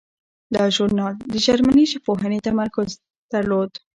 دا 0.55 0.63
ژورنال 0.75 1.13
د 1.31 1.35
جرمني 1.45 1.85
ژبپوهنې 1.91 2.39
تمرکز 2.47 2.89
درلود. 3.31 3.71